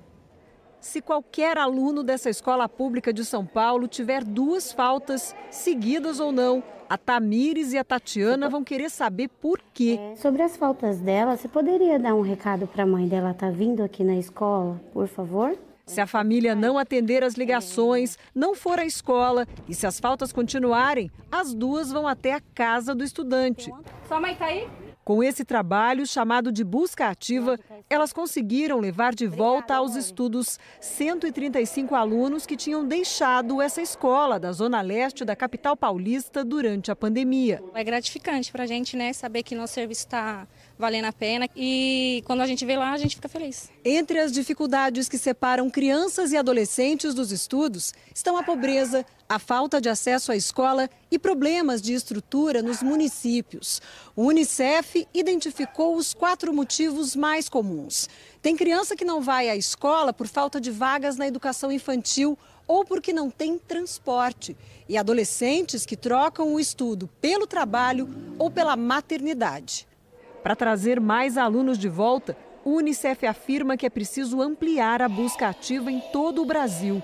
[0.81, 6.63] Se qualquer aluno dessa escola pública de São Paulo tiver duas faltas, seguidas ou não,
[6.89, 10.01] a Tamires e a Tatiana vão querer saber por quê.
[10.17, 13.53] Sobre as faltas dela, você poderia dar um recado para a mãe dela estar tá
[13.53, 15.55] vindo aqui na escola, por favor?
[15.85, 20.33] Se a família não atender as ligações, não for à escola e se as faltas
[20.33, 23.71] continuarem, as duas vão até a casa do estudante.
[24.09, 24.67] Sua mãe está aí?
[25.11, 27.59] Com esse trabalho, chamado de busca ativa,
[27.91, 34.53] elas conseguiram levar de volta aos estudos 135 alunos que tinham deixado essa escola da
[34.53, 37.61] Zona Leste da capital paulista durante a pandemia.
[37.75, 40.47] É gratificante para a gente né, saber que nosso serviço está
[40.81, 43.71] valendo a pena e quando a gente vê lá, a gente fica feliz.
[43.85, 49.81] Entre as dificuldades que separam crianças e adolescentes dos estudos estão a pobreza, a falta
[49.81, 53.81] de acesso à escola e problemas de estrutura nos municípios.
[54.17, 58.09] O Unicef identificou os quatro motivos mais comuns.
[58.43, 62.85] Tem criança que não vai à escola por falta de vagas na educação infantil ou
[62.85, 64.57] porque não tem transporte.
[64.89, 69.90] E adolescentes que trocam o estudo pelo trabalho ou pela maternidade.
[70.43, 75.49] Para trazer mais alunos de volta, o Unicef afirma que é preciso ampliar a busca
[75.49, 77.03] ativa em todo o Brasil.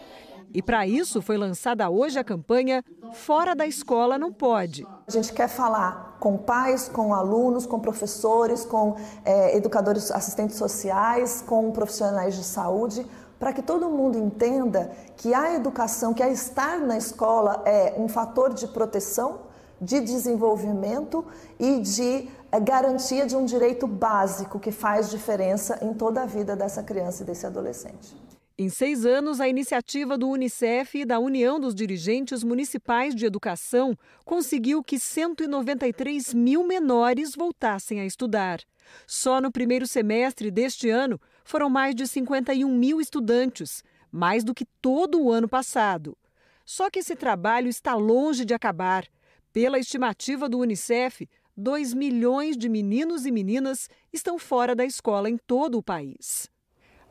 [0.54, 4.86] E para isso foi lançada hoje a campanha Fora da Escola Não Pode.
[5.06, 11.44] A gente quer falar com pais, com alunos, com professores, com é, educadores, assistentes sociais,
[11.46, 13.06] com profissionais de saúde,
[13.38, 18.08] para que todo mundo entenda que a educação, que a estar na escola é um
[18.08, 19.40] fator de proteção,
[19.78, 21.22] de desenvolvimento
[21.58, 26.56] e de é, garantia de um direito básico que faz diferença em toda a vida
[26.56, 28.16] dessa criança e desse adolescente.
[28.58, 33.94] Em seis anos, a iniciativa do Unicef e da União dos Dirigentes Municipais de Educação
[34.24, 38.60] conseguiu que 193 mil menores voltassem a estudar.
[39.06, 44.64] Só no primeiro semestre deste ano, foram mais de 51 mil estudantes, mais do que
[44.80, 46.16] todo o ano passado.
[46.64, 49.06] Só que esse trabalho está longe de acabar.
[49.52, 55.38] Pela estimativa do Unicef, 2 milhões de meninos e meninas estão fora da escola em
[55.38, 56.50] todo o país.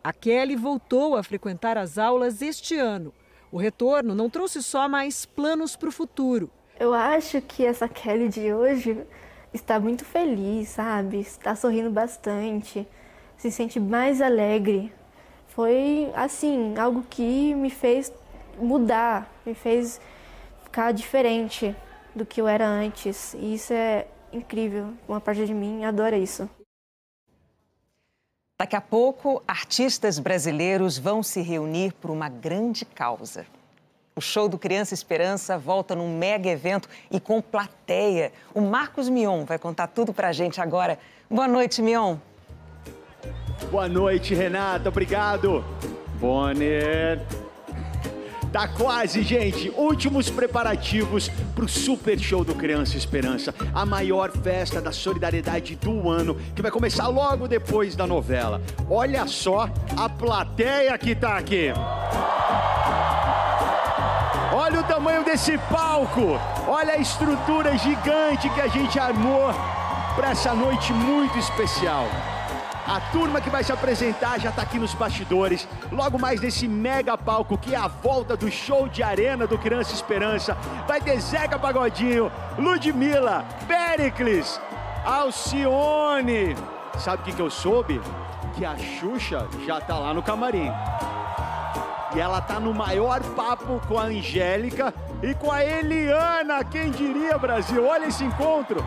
[0.04, 3.12] A Kelly voltou a frequentar as aulas este ano.
[3.52, 6.52] O retorno não trouxe só mais planos para o futuro.
[6.80, 9.04] Eu acho que essa Kelly de hoje
[9.52, 11.22] está muito feliz, sabe?
[11.22, 12.88] Está sorrindo bastante,
[13.38, 14.94] se sente mais alegre.
[15.48, 18.14] Foi, assim, algo que me fez
[18.60, 20.00] mudar, me fez
[20.66, 21.76] ficar diferente
[22.14, 23.34] do que eu era antes.
[23.34, 24.06] E isso é
[24.38, 24.94] incrível.
[25.08, 26.50] Uma parte de mim adora isso.
[28.60, 33.46] Daqui a pouco, artistas brasileiros vão se reunir por uma grande causa.
[34.16, 38.32] O show do Criança Esperança volta num mega evento e com plateia.
[38.54, 40.98] O Marcos Mion vai contar tudo pra gente agora.
[41.30, 42.16] Boa noite, Mion.
[43.70, 44.88] Boa noite, Renata.
[44.88, 45.66] Obrigado.
[46.18, 47.45] Bonner.
[48.56, 49.70] Tá quase, gente.
[49.72, 56.38] Últimos preparativos pro super show do Criança Esperança, a maior festa da solidariedade do ano,
[56.56, 58.62] que vai começar logo depois da novela.
[58.90, 61.74] Olha só a plateia que tá aqui.
[64.54, 66.40] Olha o tamanho desse palco.
[66.66, 69.54] Olha a estrutura gigante que a gente armou
[70.16, 72.08] para essa noite muito especial.
[72.88, 75.68] A turma que vai se apresentar já está aqui nos bastidores.
[75.92, 79.94] Logo mais nesse mega palco que é a volta do show de arena do Criança
[79.94, 80.56] Esperança.
[80.88, 84.62] Vai ter Zeca Pagodinho, Ludmilla, Pericles,
[85.04, 86.56] Alcione.
[87.00, 88.00] Sabe o que, que eu soube?
[88.56, 90.72] Que a Xuxa já tá lá no camarim.
[92.16, 94.94] E ela tá no maior papo com a Angélica
[95.24, 96.64] e com a Eliana.
[96.64, 97.84] Quem diria, Brasil?
[97.86, 98.86] Olha esse encontro.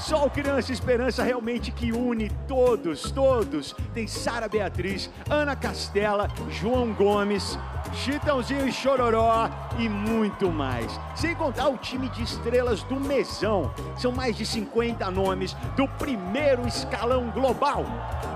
[0.00, 3.76] Só o Criança Esperança realmente que une todos, todos.
[3.92, 7.58] Tem Sara Beatriz, Ana Castela, João Gomes,
[7.92, 10.98] Chitãozinho e Chororó e muito mais.
[11.14, 13.70] Sem contar o time de estrelas do Mesão.
[13.94, 17.84] São mais de 50 nomes do primeiro escalão global.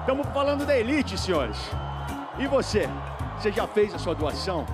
[0.00, 1.59] Estamos falando da elite, senhores.
[2.38, 2.88] E você?
[3.38, 4.66] Você já fez a sua doação?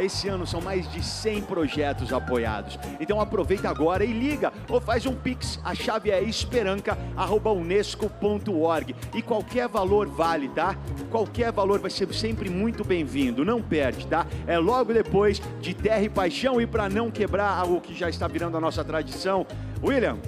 [0.00, 2.78] Esse ano são mais de 100 projetos apoiados.
[3.00, 5.58] Então aproveita agora e liga ou faz um pix.
[5.64, 10.76] A chave é esperanca@unesco.org e qualquer valor vale, tá?
[11.10, 13.42] Qualquer valor vai ser sempre muito bem-vindo.
[13.44, 14.26] Não perde, tá?
[14.46, 18.28] É logo depois de Terra e Paixão e para não quebrar algo que já está
[18.28, 19.44] virando a nossa tradição.
[19.82, 20.18] William,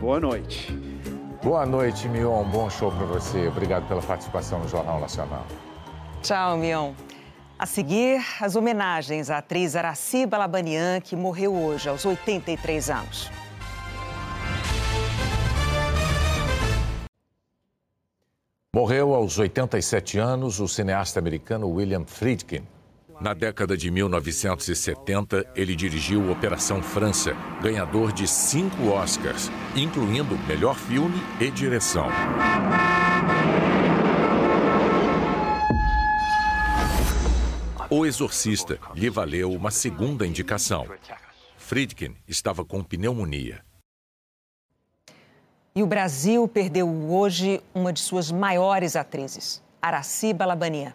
[0.00, 0.72] boa noite.
[1.42, 2.44] Boa noite, Mion.
[2.44, 3.48] Bom show para você.
[3.48, 5.44] Obrigado pela participação no Jornal Nacional.
[6.22, 6.92] Tchau, Mion.
[7.62, 13.30] A seguir, as homenagens à atriz Araci Balabanian, que morreu hoje, aos 83 anos.
[18.74, 22.66] Morreu aos 87 anos o cineasta americano William Friedkin.
[23.20, 31.22] Na década de 1970, ele dirigiu Operação França, ganhador de cinco Oscars, incluindo melhor filme
[31.40, 32.08] e direção.
[37.94, 40.86] O Exorcista lhe valeu uma segunda indicação.
[41.58, 43.62] Friedkin estava com pneumonia.
[45.76, 50.94] E o Brasil perdeu hoje uma de suas maiores atrizes, Araci Balabanian.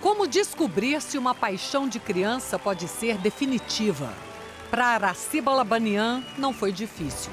[0.00, 4.12] Como descobrir se uma paixão de criança pode ser definitiva?
[4.68, 7.30] Para Araci Balabanian não foi difícil.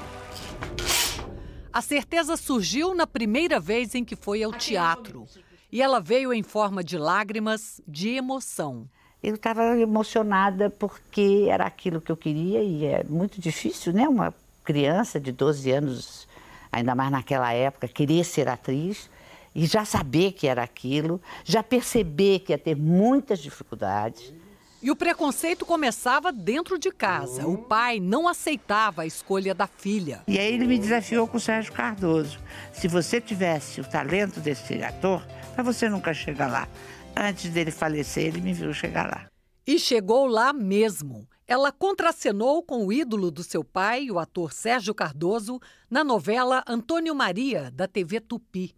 [1.72, 5.26] A certeza surgiu na primeira vez em que foi ao teatro.
[5.74, 8.88] E ela veio em forma de lágrimas, de emoção.
[9.20, 14.08] Eu estava emocionada porque era aquilo que eu queria e é muito difícil, né?
[14.08, 14.32] Uma
[14.62, 16.28] criança de 12 anos,
[16.70, 19.10] ainda mais naquela época, querer ser atriz
[19.52, 24.32] e já saber que era aquilo, já perceber que ia ter muitas dificuldades.
[24.80, 27.48] E o preconceito começava dentro de casa.
[27.48, 30.22] O pai não aceitava a escolha da filha.
[30.28, 32.38] E aí ele me desafiou com o Sérgio Cardoso.
[32.72, 36.68] Se você tivesse o talento desse ator, para você nunca chegar lá.
[37.16, 39.28] Antes dele falecer, ele me viu chegar lá.
[39.66, 41.26] E chegou lá mesmo.
[41.46, 47.14] Ela contracenou com o ídolo do seu pai, o ator Sérgio Cardoso, na novela Antônio
[47.14, 48.74] Maria, da TV Tupi.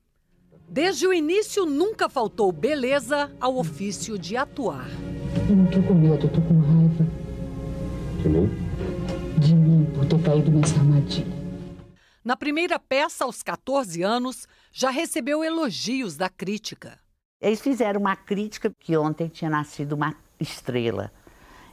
[0.68, 4.88] Desde o início, nunca faltou beleza ao ofício de atuar.
[5.48, 7.06] Eu não tô com medo, eu tô com raiva.
[8.22, 8.50] De mim?
[9.38, 11.36] De mim, por ter caído nessa armadilha.
[12.24, 16.98] Na primeira peça, aos 14 anos, já recebeu elogios da crítica.
[17.40, 21.10] Eles fizeram uma crítica que ontem tinha nascido uma estrela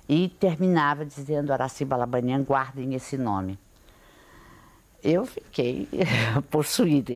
[0.07, 3.59] e terminava dizendo Araci Balabanian, guardem esse nome.
[5.03, 5.89] Eu fiquei
[6.49, 7.11] possuída.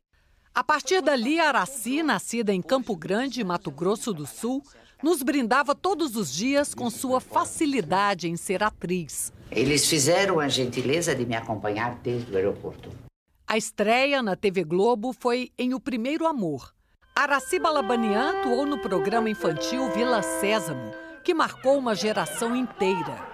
[0.54, 4.62] A partir dali, Araci, nascida em Campo Grande, Mato Grosso do Sul,
[5.02, 9.32] nos brindava todos os dias com sua facilidade em ser atriz.
[9.50, 13.07] Eles fizeram a gentileza de me acompanhar desde o aeroporto.
[13.50, 16.74] A estreia na TV Globo foi em O Primeiro Amor.
[17.16, 20.92] Araci Balabanian atuou no programa infantil Vila Sésamo,
[21.24, 23.26] que marcou uma geração inteira.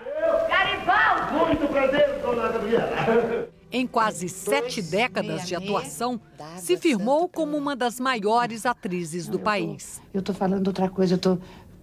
[0.49, 1.35] Garibaldi!
[1.35, 3.49] Muito prazer, dona Gabriela.
[3.73, 6.21] Em quase sete décadas de atuação,
[6.59, 10.01] se firmou como uma das maiores atrizes do país.
[10.15, 11.41] Eu estou falando outra coisa, eu estou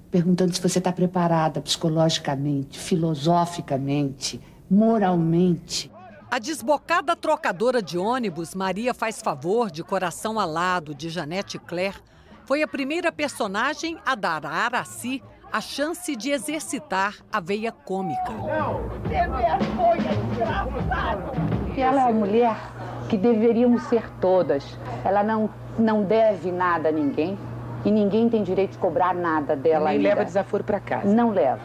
[0.09, 5.90] perguntando se você está preparada psicologicamente, filosoficamente, moralmente.
[6.31, 11.97] A desbocada trocadora de ônibus Maria Faz Favor, de Coração Alado, de Janete Claire,
[12.45, 15.21] foi a primeira personagem a dar a Araci
[15.51, 18.31] a chance de exercitar a veia cômica.
[21.75, 22.55] Ela é a mulher
[23.09, 24.63] que deveríamos ser todas.
[25.03, 27.37] Ela não, não deve nada a ninguém
[27.83, 29.89] e ninguém tem direito de cobrar nada dela.
[29.89, 30.07] Nem ainda.
[30.07, 31.13] leva desaforo para casa.
[31.13, 31.59] Não leva.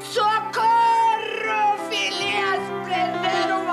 [0.00, 2.60] Socorro, filhinhas!
[2.84, 3.65] Prenderam!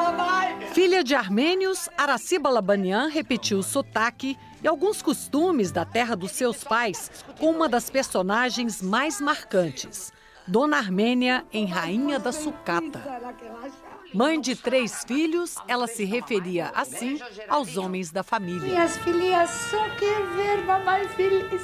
[0.74, 6.64] Filha de armênios, Araciba Labanian repetiu o sotaque e alguns costumes da terra dos seus
[6.64, 10.12] pais com uma das personagens mais marcantes,
[10.48, 13.00] Dona Armênia em Rainha da Sucata.
[14.16, 18.68] Mãe de três filhos, ela se referia assim aos homens da família.
[18.68, 21.62] Minhas filhinhas só quer ver mamãe feliz.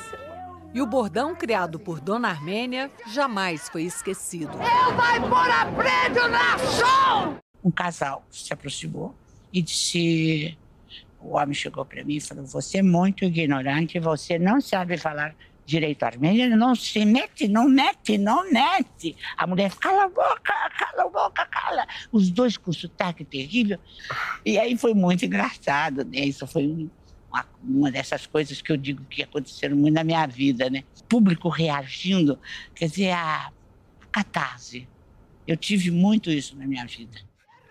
[0.72, 4.52] E o bordão criado por Dona Armênia jamais foi esquecido.
[4.54, 7.49] Eu vai pôr a prédio na som!
[7.64, 9.16] Um casal se aproximou
[9.52, 10.58] e disse:
[11.20, 15.36] o homem chegou para mim e falou: Você é muito ignorante, você não sabe falar
[15.66, 19.16] direito armênio, não se mete, não mete, não mete.
[19.38, 21.88] A mulher, cala a boca, cala a boca, cala.
[22.12, 23.78] Os dois com sotaque terrível.
[24.44, 26.22] E aí foi muito engraçado, né?
[26.22, 26.90] Isso foi um-
[27.32, 30.84] uma, uma dessas coisas que eu digo que aconteceram muito na minha vida, né?
[31.08, 32.40] Público reagindo,
[32.74, 33.52] quer dizer, a
[34.12, 34.88] catarse.
[35.46, 37.20] Eu tive muito isso na minha vida.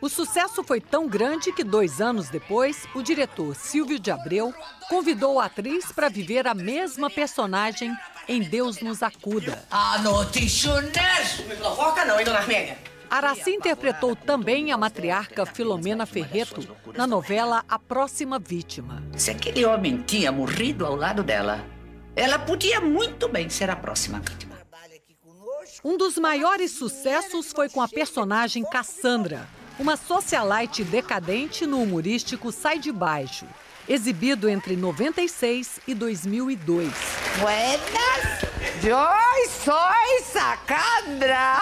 [0.00, 4.54] O sucesso foi tão grande que, dois anos depois, o diretor Silvio de Abreu
[4.88, 7.92] convidou a atriz para viver a mesma personagem
[8.28, 9.64] em Deus nos acuda.
[9.70, 11.40] Ah, noticiones!
[11.48, 12.78] Me provoca não, hein, dona Armênia?
[13.10, 19.02] Araci interpretou também a matriarca Filomena Ferreto na novela A Próxima Vítima.
[19.16, 21.64] Se aquele homem tinha morrido ao lado dela,
[22.14, 24.58] ela podia muito bem ser a próxima vítima.
[25.82, 32.78] Um dos maiores sucessos foi com a personagem Cassandra, uma socialite decadente no humorístico Sai
[32.78, 33.46] de Baixo,
[33.88, 36.92] exibido entre 96 e 2002.
[37.38, 38.48] Buenas!
[38.82, 38.96] Yo
[39.64, 41.60] soy Sacandra!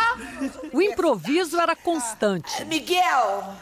[0.72, 2.64] O improviso era constante.
[2.64, 3.54] Miguel,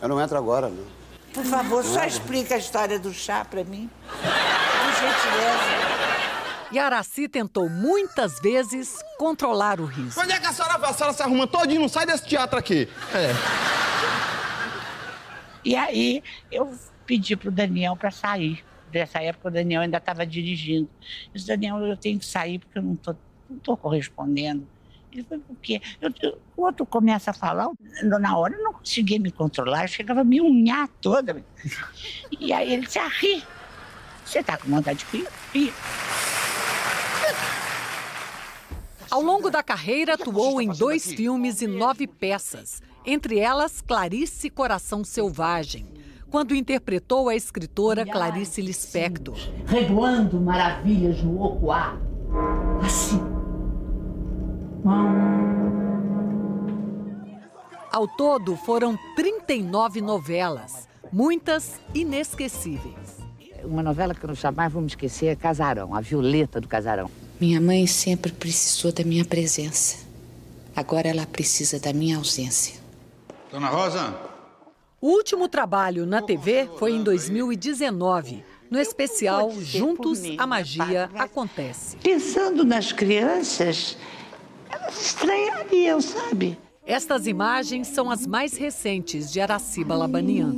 [0.00, 0.84] Eu não entro agora, não.
[1.32, 3.90] Por favor, só explica a história do chá para mim.
[4.08, 5.93] Por gentileza.
[6.74, 10.18] E Araci tentou muitas vezes controlar o riso.
[10.18, 10.90] Onde é que a senhora vai?
[10.90, 12.88] A senhora se arruma todinho, não sai desse teatro aqui.
[13.14, 13.30] É.
[15.64, 16.20] E aí
[16.50, 18.64] eu pedi para o Daniel para sair.
[18.92, 20.90] Nessa época o Daniel ainda estava dirigindo.
[21.26, 23.16] Eu disse, Daniel, eu tenho que sair porque eu não estou
[23.48, 24.66] não tô correspondendo.
[25.12, 25.80] Ele falou, por quê?
[26.00, 27.66] Eu- eu- o outro começa a falar,
[28.02, 31.40] eu- na hora eu não conseguia me controlar, eu chegava a me unhar toda.
[32.32, 33.44] E aí ele disse, ah, ri.
[34.24, 35.28] Você está com vontade de rir?
[35.52, 35.72] Ri.
[39.14, 45.04] Ao longo da carreira, atuou em dois filmes e nove peças, entre elas Clarice Coração
[45.04, 45.86] Selvagem,
[46.28, 49.36] quando interpretou a escritora Clarice Lispector.
[49.66, 51.96] Reboando maravilhas no oco ar.
[52.84, 53.20] Assim.
[57.92, 63.22] Ao todo, foram 39 novelas, muitas inesquecíveis.
[63.62, 67.08] Uma novela que eu jamais vou me esquecer é Casarão, a Violeta do Casarão.
[67.40, 69.98] Minha mãe sempre precisou da minha presença.
[70.74, 72.80] Agora ela precisa da minha ausência.
[73.50, 74.14] Dona Rosa?
[75.00, 81.96] O último trabalho na TV foi em 2019, no especial Juntos a Magia Acontece.
[81.96, 83.96] Pensando nas crianças,
[84.70, 86.56] elas estranhariam, sabe?
[86.86, 90.54] Estas imagens são as mais recentes de Araciba Labanian.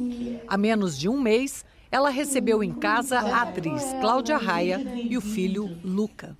[0.47, 5.21] Há menos de um mês, ela recebeu em casa a atriz Cláudia Raia e o
[5.21, 6.37] filho Luca.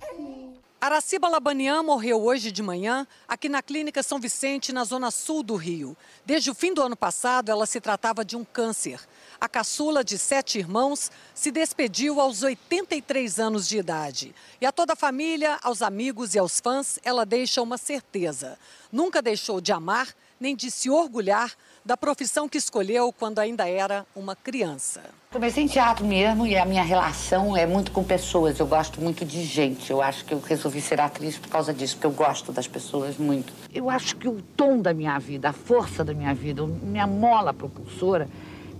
[0.79, 5.55] Araciba Labanian morreu hoje de manhã aqui na Clínica São Vicente, na zona sul do
[5.55, 5.97] Rio.
[6.23, 9.01] Desde o fim do ano passado, ela se tratava de um câncer.
[9.41, 14.35] A caçula de sete irmãos se despediu aos 83 anos de idade.
[14.61, 18.55] E a toda a família, aos amigos e aos fãs, ela deixa uma certeza.
[18.91, 21.51] Nunca deixou de amar nem de se orgulhar
[21.85, 25.01] da profissão que escolheu quando ainda era uma criança.
[25.31, 28.59] Comecei em teatro mesmo e a minha relação é muito com pessoas.
[28.59, 29.91] Eu gosto muito de gente.
[29.91, 33.17] Eu acho que eu resolvi ser atriz por causa disso, porque eu gosto das pessoas
[33.17, 33.53] muito.
[33.73, 37.07] Eu acho que o tom da minha vida, a força da minha vida, a minha
[37.07, 38.27] mola propulsora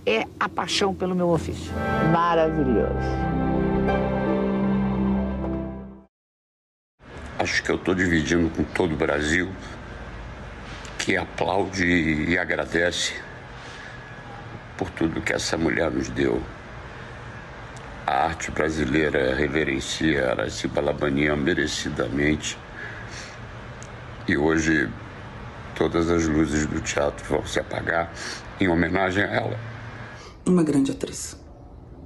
[0.06, 1.72] é a paixão pelo meu ofício.
[2.10, 2.88] Maravilhoso.
[7.38, 9.48] Acho que eu estou dividindo com todo o Brasil
[11.08, 13.14] que aplaude e agradece
[14.76, 16.42] por tudo que essa mulher nos deu.
[18.06, 22.58] A arte brasileira reverencia Araciba Labanian merecidamente
[24.28, 24.86] e hoje
[25.74, 28.12] todas as luzes do teatro vão se apagar
[28.60, 29.58] em homenagem a ela.
[30.44, 31.38] Uma grande atriz,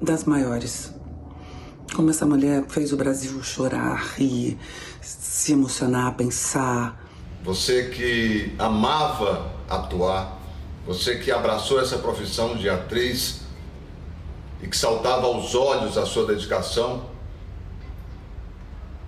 [0.00, 0.94] das maiores.
[1.92, 4.56] Como essa mulher fez o Brasil chorar, rir,
[5.00, 7.01] se emocionar, pensar.
[7.42, 10.40] Você que amava atuar,
[10.86, 13.40] você que abraçou essa profissão de atriz
[14.62, 17.10] e que saltava aos olhos a sua dedicação,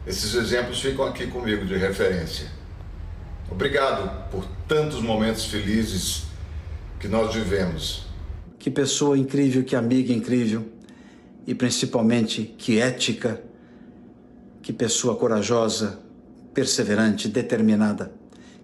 [0.07, 2.49] esses exemplos ficam aqui comigo de referência.
[3.51, 6.25] Obrigado por tantos momentos felizes
[6.99, 8.07] que nós vivemos.
[8.59, 10.67] Que pessoa incrível, que amiga incrível
[11.47, 13.41] e principalmente que ética,
[14.63, 16.01] que pessoa corajosa,
[16.53, 18.13] perseverante, determinada,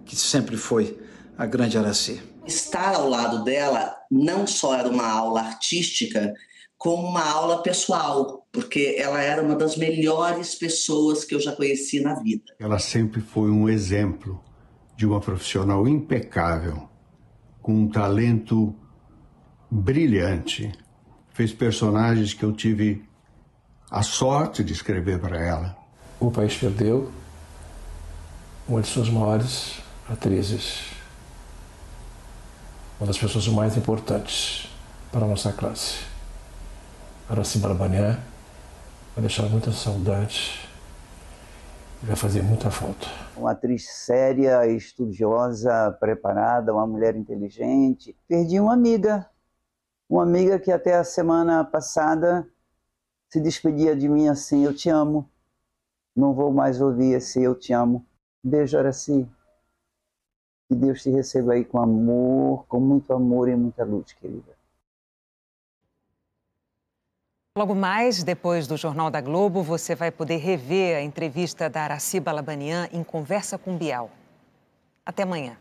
[0.05, 0.97] que sempre foi
[1.37, 2.21] a grande Araci.
[2.45, 6.33] Estar ao lado dela não só era uma aula artística,
[6.77, 11.99] como uma aula pessoal, porque ela era uma das melhores pessoas que eu já conheci
[11.99, 12.43] na vida.
[12.59, 14.43] Ela sempre foi um exemplo
[14.97, 16.89] de uma profissional impecável,
[17.61, 18.75] com um talento
[19.69, 20.71] brilhante.
[21.33, 23.07] Fez personagens que eu tive
[23.89, 25.77] a sorte de escrever para ela.
[26.19, 27.11] O país perdeu
[28.67, 29.81] uma de suas maiores
[30.11, 30.91] atrizes,
[32.99, 34.69] uma das pessoas mais importantes
[35.11, 36.05] para a nossa classe.
[37.29, 38.19] Araci Barbanhã
[39.15, 40.69] vai deixar muita saudade
[42.03, 43.07] e vai fazer muita falta.
[43.37, 48.15] Uma atriz séria, estudiosa, preparada, uma mulher inteligente.
[48.27, 49.29] Perdi uma amiga,
[50.09, 52.45] uma amiga que até a semana passada
[53.29, 55.29] se despedia de mim assim: Eu te amo.
[56.13, 58.05] Não vou mais ouvir esse Eu te amo.
[58.43, 59.25] Beijo, Araci.
[60.71, 64.55] Que Deus te receba aí com amor, com muito amor e muita luz, querida.
[67.57, 72.21] Logo mais, depois do Jornal da Globo, você vai poder rever a entrevista da Araci
[72.21, 74.09] Balabanian em Conversa com Bial.
[75.05, 75.57] Até amanhã.